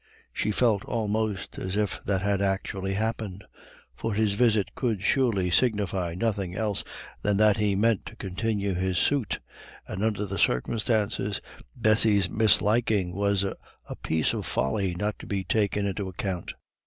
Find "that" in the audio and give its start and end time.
2.05-2.23, 7.37-7.57